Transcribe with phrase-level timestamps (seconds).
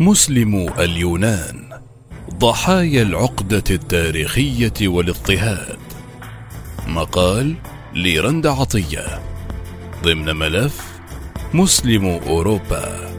[0.00, 1.80] مسلمو اليونان
[2.34, 5.78] ضحايا العقدة التاريخية والاضطهاد.
[6.88, 7.54] مقال
[7.94, 9.20] لرند عطية
[10.04, 11.00] ضمن ملف
[11.54, 13.10] مسلم أوروبا.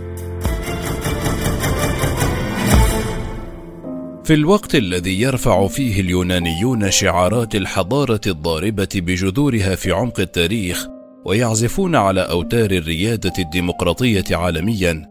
[4.23, 10.87] في الوقت الذي يرفع فيه اليونانيون شعارات الحضارة الضاربة بجذورها في عمق التاريخ
[11.25, 15.10] ويعزفون على أوتار الريادة الديمقراطية عالميا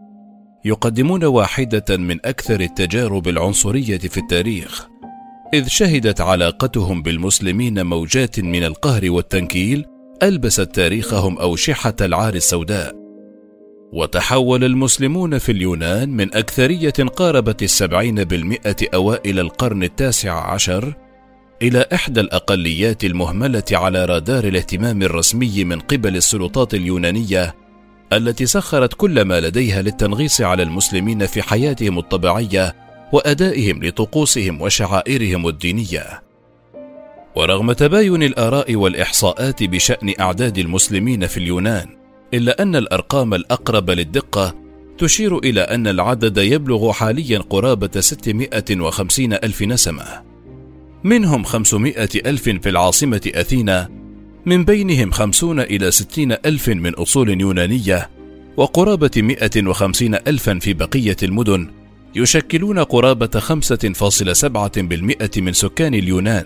[0.65, 4.87] يقدمون واحدة من أكثر التجارب العنصرية في التاريخ
[5.53, 9.85] إذ شهدت علاقتهم بالمسلمين موجات من القهر والتنكيل
[10.23, 12.95] ألبست تاريخهم أوشحة العار السوداء.
[13.93, 20.93] وتحول المسلمون في اليونان من أكثرية قاربت السبعين بالمئة أوائل القرن التاسع عشر
[21.61, 27.55] إلى إحدى الأقليات المهملة على رادار الاهتمام الرسمي من قبل السلطات اليونانية
[28.13, 32.75] التي سخرت كل ما لديها للتنغيص على المسلمين في حياتهم الطبيعية
[33.11, 36.23] وأدائهم لطقوسهم وشعائرهم الدينية.
[37.35, 41.87] ورغم تباين الآراء والإحصاءات بشأن أعداد المسلمين في اليونان،
[42.33, 44.55] إلا أن الأرقام الأقرب للدقة
[44.97, 50.23] تشير إلى أن العدد يبلغ حاليا قرابة 650 ألف نسمة
[51.03, 54.00] منهم 500 ألف في العاصمة أثينا
[54.45, 58.09] من بينهم 50 إلى 60 ألف من أصول يونانية
[58.57, 61.67] وقرابة 150 ألفا في بقية المدن
[62.15, 66.45] يشكلون قرابة 5.7% من سكان اليونان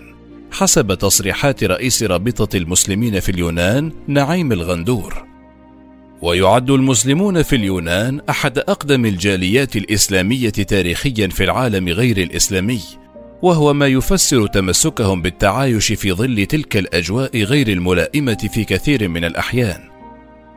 [0.50, 5.26] حسب تصريحات رئيس رابطة المسلمين في اليونان نعيم الغندور.
[6.22, 12.80] ويعد المسلمون في اليونان أحد أقدم الجاليات الإسلامية تاريخيا في العالم غير الإسلامي
[13.42, 19.80] وهو ما يفسر تمسكهم بالتعايش في ظل تلك الأجواء غير الملائمة في كثير من الأحيان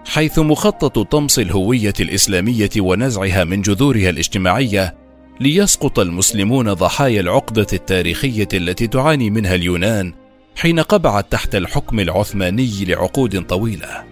[0.06, 4.96] حيث مخطط طمس الهوية الإسلامية ونزعها من جذورها الاجتماعية
[5.40, 10.14] ليسقط المسلمون ضحايا العقدة التاريخية التي تعاني منها اليونان
[10.56, 14.04] حين قبعت تحت الحكم العثماني لعقود طويلة.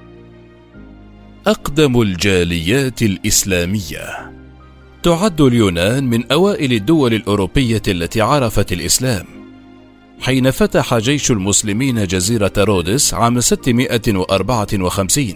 [1.47, 4.31] أقدم الجاليات الإسلامية
[5.07, 9.25] تعد اليونان من أوائل الدول الأوروبية التي عرفت الإسلام.
[10.19, 15.33] حين فتح جيش المسلمين جزيرة رودس عام 654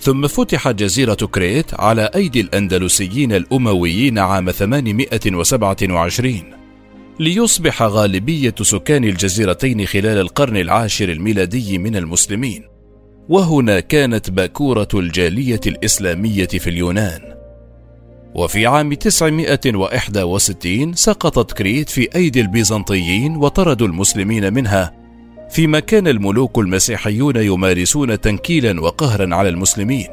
[0.00, 6.42] ثم فتحت جزيرة كريت على أيدي الأندلسيين الأمويين عام 827
[7.20, 12.64] ليصبح غالبية سكان الجزيرتين خلال القرن العاشر الميلادي من المسلمين.
[13.28, 17.37] وهنا كانت باكورة الجالية الإسلامية في اليونان.
[18.34, 24.92] وفي عام 961 سقطت كريت في أيدي البيزنطيين وطردوا المسلمين منها.
[25.50, 30.06] فيما كان الملوك المسيحيون يمارسون تنكيلا وقهرا على المسلمين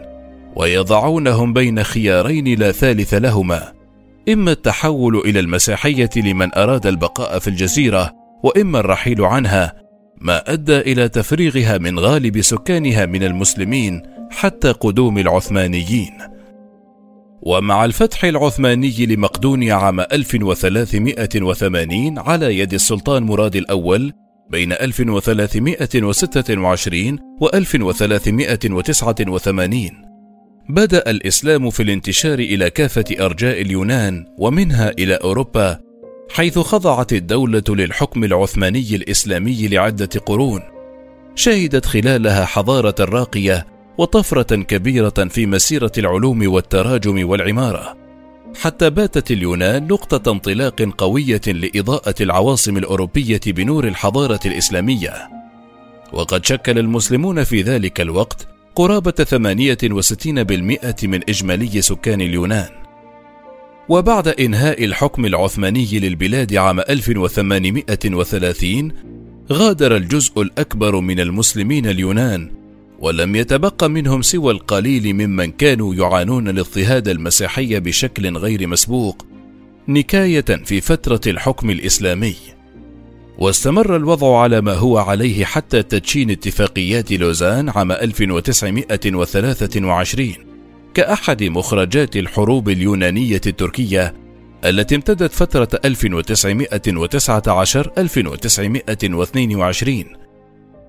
[0.55, 3.73] ويضعونهم بين خيارين لا ثالث لهما.
[4.29, 8.11] إما التحول إلى المسيحية لمن أراد البقاء في الجزيرة
[8.43, 9.73] وإما الرحيل عنها
[10.21, 16.34] ما أدى إلى تفريغها من غالب سكانها من المسلمين حتى قدوم العثمانيين.
[17.45, 24.13] ومع الفتح العثماني لمقدونيا عام 1380 على يد السلطان مراد الأول
[24.49, 29.91] بين 1326 و 1389
[30.69, 35.79] بدأ الإسلام في الانتشار إلى كافة أرجاء اليونان ومنها إلى أوروبا
[36.31, 40.61] حيث خضعت الدولة للحكم العثماني الإسلامي لعدة قرون.
[41.35, 47.97] شهدت خلالها حضارة راقية وطفرة كبيرة في مسيرة العلوم والتراجم والعمارة.
[48.61, 55.13] حتى باتت اليونان نقطة انطلاق قوية لإضاءة العواصم الأوروبية بنور الحضارة الإسلامية.
[56.13, 62.69] وقد شكل المسلمون في ذلك الوقت قرابة 68% من إجمالي سكان اليونان.
[63.89, 68.91] وبعد إنهاء الحكم العثماني للبلاد عام 1830
[69.51, 72.64] غادر الجزء الأكبر من المسلمين اليونان
[72.99, 79.25] ولم يتبق منهم سوى القليل ممن كانوا يعانون الاضطهاد المسيحي بشكل غير مسبوق
[79.87, 82.35] نكاية في فترة الحكم الإسلامي.
[83.37, 90.33] واستمر الوضع على ما هو عليه حتى تدشين اتفاقيات لوزان عام 1923
[90.93, 94.13] كأحد مخرجات الحروب اليونانية التركية
[94.65, 100.24] التي امتدت فترة 1919 1922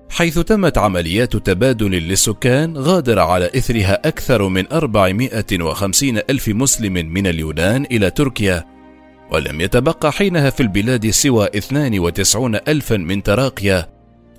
[0.09, 7.85] حيث تمت عمليات تبادل للسكان غادر على إثرها أكثر من 450 ألف مسلم من اليونان
[7.91, 8.65] إلى تركيا
[9.31, 13.89] ولم يتبقى حينها في البلاد سوى 92 ألفا من تراقيا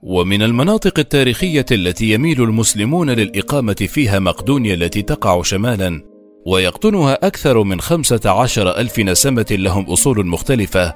[0.03, 6.01] ومن المناطق التاريخية التي يميل المسلمون للإقامة فيها مقدونيا التي تقع شمالا
[6.45, 10.95] ويقطنها أكثر من خمسة عشر ألف نسمة لهم أصول مختلفة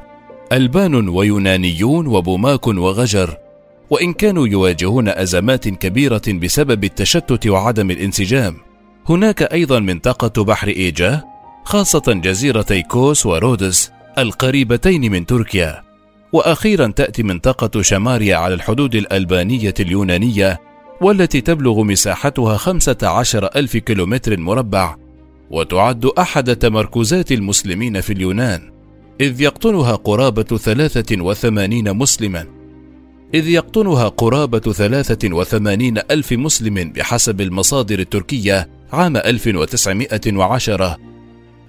[0.52, 3.38] ألبان ويونانيون وبوماك وغجر
[3.90, 8.65] وإن كانوا يواجهون أزمات كبيرة بسبب التشتت وعدم الانسجام.
[9.10, 11.24] هناك أيضا منطقة بحر إيجا
[11.64, 15.84] خاصة جزيرتي كوس ورودس القريبتين من تركيا.
[16.32, 20.60] وأخيرا تأتي منطقة شماريا على الحدود الألبانية اليونانية
[21.02, 24.96] والتي تبلغ مساحتها 15 ألف كيلومتر مربع
[25.52, 28.72] وتعد أحد تمركزات المسلمين في اليونان
[29.22, 32.46] إذ يقطنها قرابة 83 مسلما.
[33.34, 40.98] إذ يقطنها قرابة 83 ألف مسلم بحسب المصادر التركية عام 1910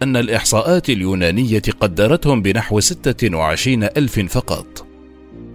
[0.03, 4.87] أن الإحصاءات اليونانية قدرتهم بنحو 26 ألف فقط.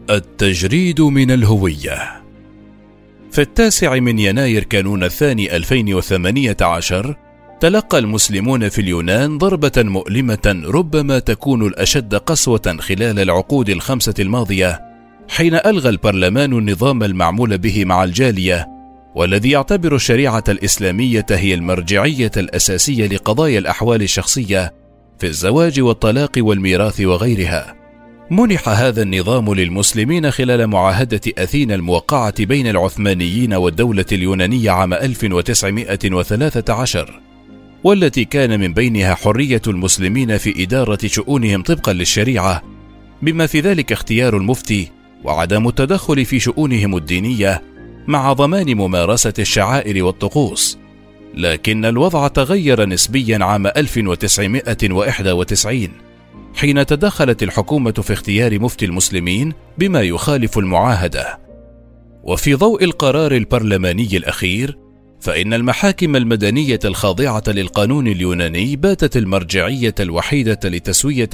[0.10, 2.22] التجريد من الهوية.
[3.32, 7.16] في التاسع من يناير كانون الثاني 2018
[7.60, 14.82] تلقى المسلمون في اليونان ضربة مؤلمة ربما تكون الأشد قسوة خلال العقود الخمسة الماضية
[15.30, 18.81] حين ألغى البرلمان النظام المعمول به مع الجالية
[19.16, 24.74] والذي يعتبر الشريعة الإسلامية هي المرجعية الأساسية لقضايا الأحوال الشخصية
[25.20, 27.82] في الزواج والطلاق والميراث وغيرها.
[28.32, 37.22] منح هذا النظام للمسلمين خلال معاهدة أثينا الموقعة بين العثمانيين والدولة اليونانية عام 1913
[37.84, 42.64] والتي كان من بينها حرية المسلمين في إدارة شؤونهم طبقا للشريعة
[43.22, 44.92] بما في ذلك اختيار المفتي
[45.24, 47.62] وعدم التدخل في شؤونهم الدينية
[48.08, 50.78] مع ضمان ممارسة الشعائر والطقوس
[51.34, 55.90] لكن الوضع تغير نسبيا عام 1991
[56.56, 61.40] حين تدخلت الحكومة في اختيار مفتي المسلمين بما يخالف المعاهدة.
[62.24, 64.78] وفي ضوء القرار البرلماني الأخير
[65.20, 71.30] فإن المحاكم المدنية الخاضعة للقانون اليوناني باتت المرجعية الوحيدة لتسوية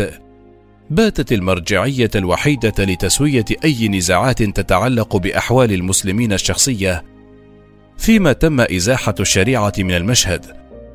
[0.89, 7.03] باتت المرجعية الوحيدة لتسوية أي نزاعات تتعلق بأحوال المسلمين الشخصية،
[7.97, 10.45] فيما تم إزاحة الشريعة من المشهد،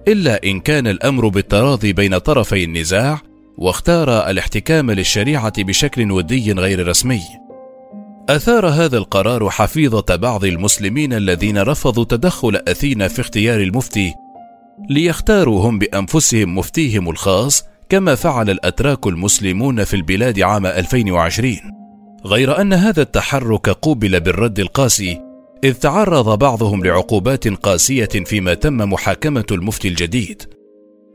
[0.08, 3.20] إلا إن كان الأمر بالتراضي بين طرفي النزاع،
[3.58, 7.22] واختار الاحتكام للشريعة بشكل ودي غير رسمي.
[8.28, 14.14] أثار هذا القرار حفيظة بعض المسلمين الذين رفضوا تدخل أثينا في اختيار المفتي،
[14.90, 21.56] ليختاروا هم بأنفسهم مفتيهم الخاص كما فعل الأتراك المسلمون في البلاد عام 2020
[22.26, 25.20] غير أن هذا التحرك قوبل بالرد القاسي
[25.64, 30.42] إذ تعرض بعضهم لعقوبات قاسية فيما تم محاكمة المفتي الجديد.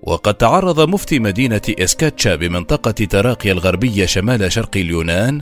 [0.04, 5.42] وقد تعرض مفتي مدينة إسكاتشا بمنطقة تراقيا الغربية شمال شرق اليونان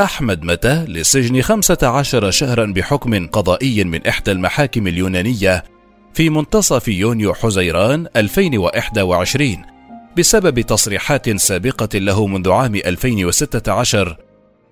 [0.00, 5.64] أحمد متى للسجن 15 شهرا بحكم قضائي من إحدى المحاكم اليونانية
[6.14, 9.75] في منتصف يونيو حزيران 2021
[10.16, 14.16] بسبب تصريحات سابقة له منذ عام 2016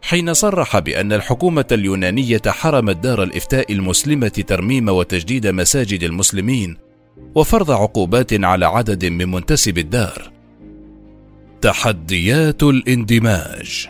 [0.02, 6.76] حين صرح بأن الحكومة اليونانية حرمت دار الإفتاء المسلمة ترميم وتجديد مساجد المسلمين
[7.34, 10.32] وفرض عقوبات على عدد من منتسب الدار.
[11.60, 13.88] تحديات الاندماج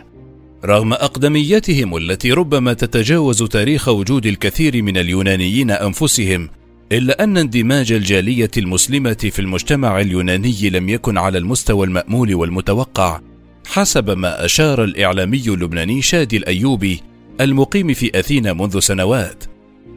[0.65, 6.49] رغم أقدميتهم التي ربما تتجاوز تاريخ وجود الكثير من اليونانيين أنفسهم
[6.91, 13.21] إلا أن اندماج الجالية المسلمة في المجتمع اليوناني لم يكن على المستوى المأمول والمتوقع
[13.67, 17.01] حسب ما أشار الإعلامي اللبناني شادي الأيوبي
[17.41, 19.43] المقيم في أثينا منذ سنوات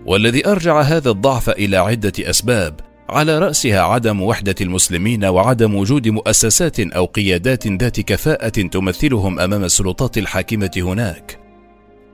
[0.07, 6.81] والذي أرجع هذا الضعف إلى عدة أسباب على رأسها عدم وحدة المسلمين وعدم وجود مؤسسات
[6.81, 11.48] أو قيادات ذات كفاءة تمثلهم أمام السلطات الحاكمة هناك.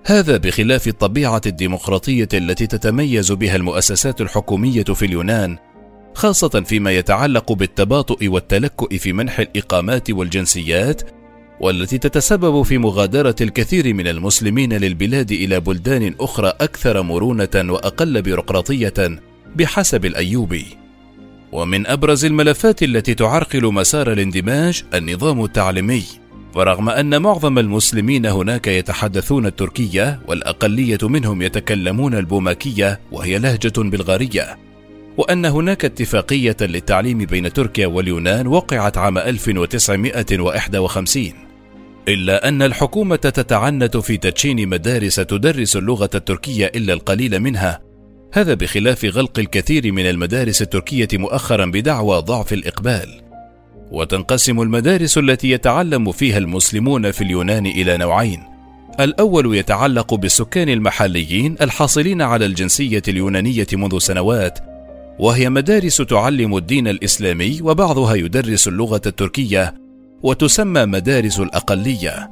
[0.06, 5.58] هذا بخلاف الطبيعة الديمقراطية التي تتميز بها المؤسسات الحكومية في اليونان
[6.14, 11.02] خاصة فيما يتعلق بالتباطؤ والتلكؤ في منح الإقامات والجنسيات
[11.60, 19.18] والتي تتسبب في مغادرة الكثير من المسلمين للبلاد إلى بلدان أخرى أكثر مرونة وأقل بيروقراطية
[19.56, 20.66] بحسب الأيوبي.
[21.52, 26.04] ومن أبرز الملفات التي تعرقل مسار الاندماج النظام التعليمي،
[26.54, 34.58] ورغم أن معظم المسلمين هناك يتحدثون التركية والأقلية منهم يتكلمون البوماكية وهي لهجة بلغارية،
[35.16, 41.44] وأن هناك اتفاقية للتعليم بين تركيا واليونان وقعت عام 1951
[42.08, 47.80] إلا أن الحكومة تتعنت في تدشين مدارس تدرس اللغة التركية إلا القليل منها.
[48.32, 53.23] هذا بخلاف غلق الكثير من المدارس التركية مؤخرا بدعوى ضعف الإقبال.
[53.92, 58.42] وتنقسم المدارس التي يتعلم فيها المسلمون في اليونان إلى نوعين.
[59.00, 64.58] الأول يتعلق بالسكان المحليين الحاصلين على الجنسية اليونانية منذ سنوات
[65.18, 69.74] وهي مدارس تعلم الدين الإسلامي وبعضها يدرس اللغة التركية
[70.22, 72.30] وتسمى مدارس الأقلية.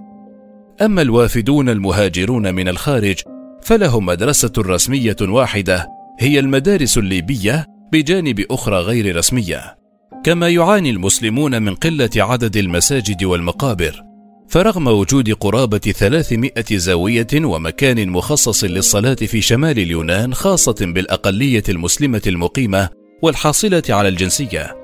[0.82, 3.21] أما الوافدون المهاجرون من الخارج
[3.62, 9.82] فلهم مدرسة رسمية واحدة هي المدارس الليبية بجانب أخرى غير رسمية.
[10.25, 14.02] كما يعاني المسلمون من قلة عدد المساجد والمقابر
[14.49, 22.88] فرغم وجود قرابة 300 زاوية ومكان مخصص للصلاة في شمال اليونان خاصة بالأقلية المسلمة المقيمة
[23.23, 24.76] والحاصلة على الجنسية،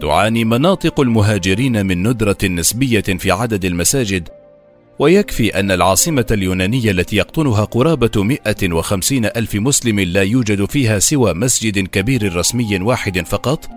[0.00, 4.28] تعاني مناطق المهاجرين من ندرة نسبية في عدد المساجد،
[4.98, 11.86] ويكفي أن العاصمة اليونانية التي يقطنها قرابة 150 ألف مسلم لا يوجد فيها سوى مسجد
[11.88, 13.75] كبير رسمي واحد فقط،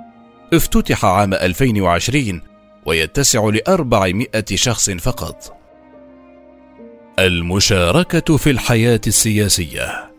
[0.53, 2.41] افتتح عام 2020
[2.85, 5.57] ويتسع لأربعمائة شخص فقط.
[7.19, 10.11] المشاركة في الحياة السياسية.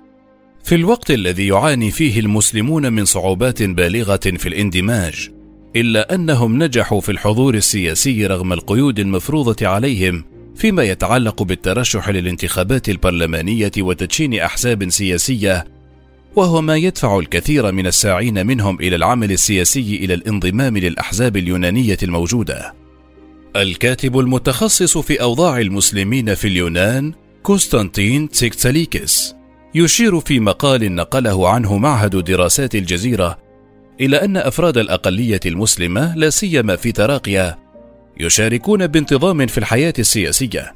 [0.65, 5.31] في الوقت الذي يعاني فيه المسلمون من صعوبات بالغة في الاندماج
[5.77, 10.25] إلا أنهم نجحوا في الحضور السياسي رغم القيود المفروضة عليهم
[10.57, 15.80] فيما يتعلق بالترشح للانتخابات البرلمانية وتدشين أحزاب سياسية
[16.37, 22.75] وهو ما يدفع الكثير من الساعين منهم إلى العمل السياسي إلى الانضمام للأحزاب اليونانية الموجودة.
[23.57, 29.35] الكاتب المتخصص في أوضاع المسلمين في اليونان كوستانتين تسيكتساليكس
[29.75, 33.39] يشير في مقال نقله عنه معهد دراسات الجزيرة
[34.01, 37.59] إلى أن أفراد الأقلية المسلمة لا سيما في تراقيا
[38.21, 40.75] يشاركون بانتظام في الحياة السياسية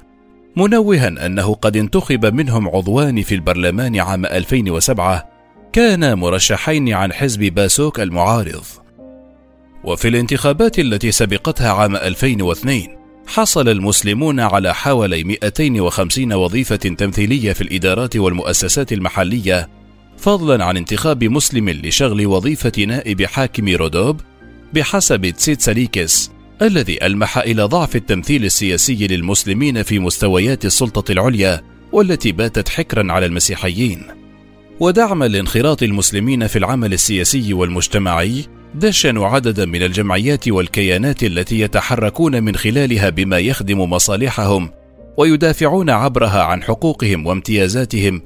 [0.56, 5.33] منوها أنه قد انتخب منهم عضوان في البرلمان عام 2007
[5.74, 8.64] كان مرشحين عن حزب باسوك المعارض.
[9.84, 12.82] وفي الانتخابات التي سبقتها عام 2002
[13.26, 19.68] حصل المسلمون على حوالي 250 وظيفة تمثيلية في الإدارات والمؤسسات المحلية
[20.18, 24.20] فضلا عن انتخاب مسلم لشغل وظيفة نائب حاكم رودوب
[24.74, 26.30] بحسب تسيتساليكس
[26.62, 31.62] الذي ألمح إلى ضعف التمثيل السياسي للمسلمين في مستويات السلطة العليا
[31.92, 34.23] والتي باتت حكرا على المسيحيين.
[34.80, 42.56] ودعما لانخراط المسلمين في العمل السياسي والمجتمعي دشنوا عددا من الجمعيات والكيانات التي يتحركون من
[42.56, 44.70] خلالها بما يخدم مصالحهم
[45.16, 48.22] ويدافعون عبرها عن حقوقهم وامتيازاتهم.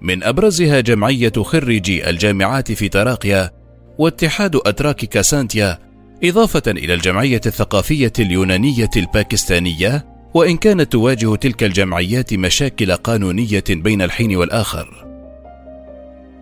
[0.00, 3.50] من أبرزها جمعية خريجي الجامعات في تراقيا
[3.98, 5.78] واتحاد أتراك كاسانتيا
[6.24, 14.36] إضافة إلى الجمعية الثقافية اليونانية الباكستانية وإن كانت تواجه تلك الجمعيات مشاكل قانونية بين الحين
[14.36, 15.11] والآخر.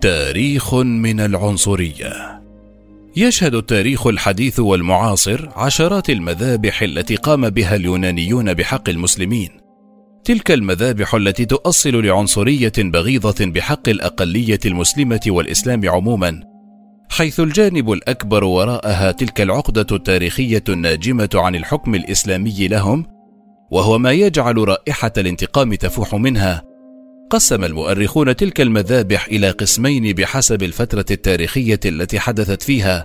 [0.00, 2.42] تاريخ من العنصرية.
[3.16, 9.48] يشهد التاريخ الحديث والمعاصر عشرات المذابح التي قام بها اليونانيون بحق المسلمين.
[10.24, 16.40] تلك المذابح التي تؤصل لعنصرية بغيضة بحق الأقلية المسلمة والإسلام عموما
[17.10, 23.06] حيث الجانب الأكبر وراءها تلك العقدة التاريخية الناجمة عن الحكم الإسلامي لهم
[23.70, 26.69] وهو ما يجعل رائحة الانتقام تفوح منها
[27.30, 33.04] قسم المؤرخون تلك المذابح إلى قسمين بحسب الفترة التاريخية التي حدثت فيها.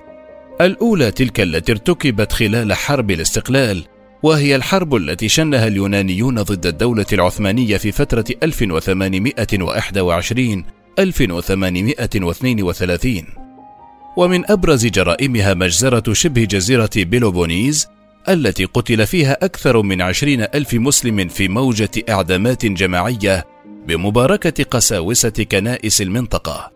[0.62, 3.84] الأولى تلك التي ارتكبت خلال حرب الاستقلال
[4.24, 10.66] وهي الحرب التي شنها اليونانيون ضد الدولة العثمانية في فترة 1821
[11.00, 13.24] 1832
[14.18, 17.88] ومن أبرز جرائمها مجزرة شبه جزيرة بيلوبونيز
[18.30, 23.55] التي قتل فيها أكثر من عشرين ألف مسلم في موجة إعدامات جماعية
[23.88, 26.72] بمباركة قساوسة كنائس المنطقة.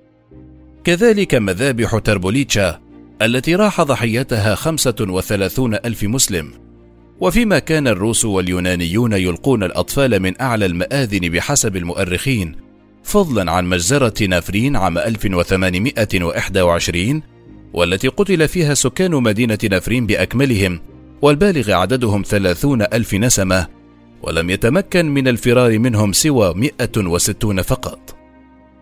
[0.83, 2.79] كذلك مذابح تربوليتشا
[3.21, 6.69] التي راح ضحيتها خمسة وثلاثون ألف مسلم.
[7.19, 12.55] وفيما كان الروس واليونانيون يلقون الأطفال من أعلى المآذن بحسب المؤرخين
[13.03, 17.21] فضلا عن مجزرة نافرين عام 1821
[17.73, 20.79] والتي قتل فيها سكان مدينة نافرين بأكملهم
[21.21, 23.67] والبالغ عددهم ثلاثون ألف نسمة
[24.21, 28.15] ولم يتمكن من الفرار منهم سوى 160 فقط.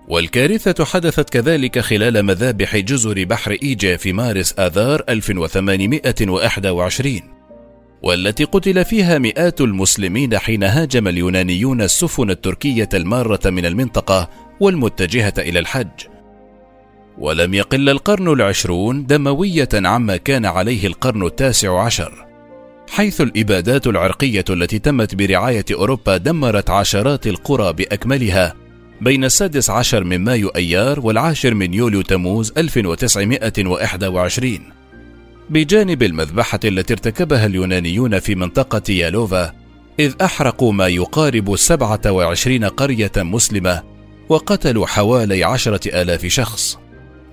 [0.08, 7.22] والكارثة حدثت كذلك خلال مذابح جزر بحر إيجا في مارس آذار 1821
[8.04, 14.30] والتي قتل فيها مئات المسلمين حين هاجم اليونانيون السفن التركية المارة من المنطقة
[14.60, 16.08] والمتجهة إلى الحج.
[17.18, 22.27] ولم يقل القرن العشرون دموية عما كان عليه القرن التاسع عشر.
[22.90, 28.54] حيث الإبادات العرقية التي تمت برعاية أوروبا دمرت عشرات القرى بأكملها.
[29.02, 34.60] بين السادس عشر من مايو أيار والعاشر من يوليو تموز 1921
[35.50, 39.54] بجانب المذبحة التي ارتكبها اليونانيون في منطقة يالوفا
[40.00, 43.84] إذ أحرقوا ما يقارب 27 قرية مسلمة
[44.30, 46.78] وقتلوا حوالي عشرة آلاف شخص.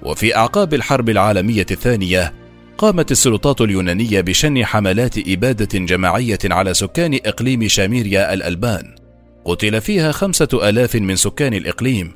[0.03, 2.33] وفي أعقاب الحرب العالمية الثانية
[2.79, 8.95] قامت السلطات اليونانية بشن حملات إبادة جماعية على سكان إقليم شاميريا الألبان.
[9.45, 12.13] قتل فيها خمسة آلاف من سكان الإقليم.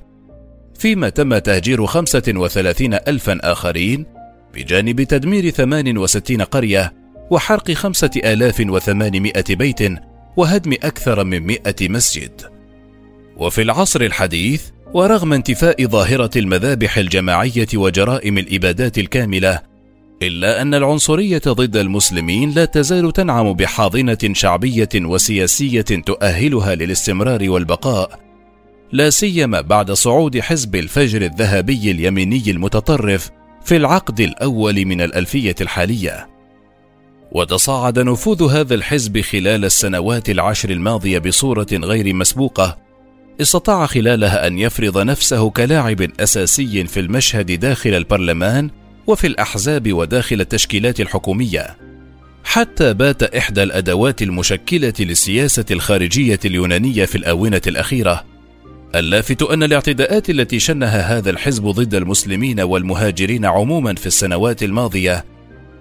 [0.78, 4.06] فيما تم تهجير خمسة وثلاثين ألفا آخرين
[4.54, 6.94] بجانب تدمير ثمان وستين قرية
[7.30, 9.80] وحرق خمسة آلاف وثمانمائة بيت
[10.36, 12.42] وهدم أكثر من مئة مسجد.
[13.36, 14.62] وفي العصر الحديث
[14.94, 19.60] ورغم انتفاء ظاهرة المذابح الجماعية وجرائم الإبادات الكاملة
[20.22, 28.20] إلا أن العنصرية ضد المسلمين لا تزال تنعم بحاضنة شعبية وسياسية تؤهلها للاستمرار والبقاء،
[28.92, 33.30] لا سيما بعد صعود حزب الفجر الذهبي اليميني المتطرف
[33.64, 36.28] في العقد الأول من الألفية الحالية.
[37.32, 42.78] وتصاعد نفوذ هذا الحزب خلال السنوات العشر الماضية بصورة غير مسبوقة،
[43.40, 48.70] استطاع خلالها أن يفرض نفسه كلاعب أساسي في المشهد داخل البرلمان
[49.08, 51.76] وفي الأحزاب وداخل التشكيلات الحكومية.
[52.44, 58.24] حتى بات إحدى الأدوات المشكلة للسياسة الخارجية اليونانية في الآونة الأخيرة.
[58.94, 65.24] اللافت أن الاعتداءات التي شنها هذا الحزب ضد المسلمين والمهاجرين عموما في السنوات الماضية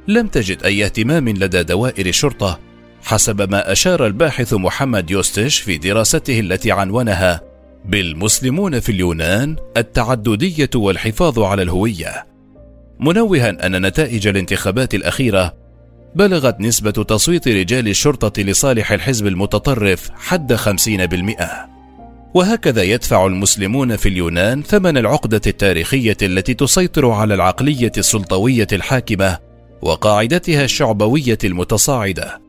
[0.08, 2.60] لم تجد أي اهتمام لدى دوائر الشرطة
[3.04, 7.42] حسب ما أشار الباحث محمد يوستش في دراسته التي عنونها
[7.86, 12.37] بالمسلمون في اليونان التعددية والحفاظ على الهوية.
[13.00, 15.54] منوها أن نتائج الانتخابات الأخيرة
[16.16, 21.70] بلغت نسبة تصويت رجال الشرطة لصالح الحزب المتطرف حد خمسين بالمئة.
[22.34, 29.38] وهكذا يدفع المسلمون في اليونان ثمن العقدة التاريخية التي تسيطر على العقلية السلطوية الحاكمة
[29.82, 32.42] وقاعدتها الشعبوية المتصاعدة.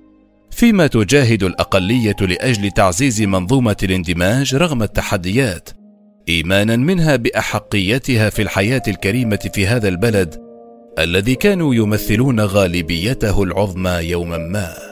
[0.50, 5.77] فيما تجاهد الأقلية لأجل تعزيز منظومة الاندماج رغم التحديات
[6.28, 10.34] إيمانا منها بأحقيتها في الحياة الكريمة في هذا البلد
[10.98, 14.87] الذي كانوا يمثلون غالبيته العظمى يوما ما.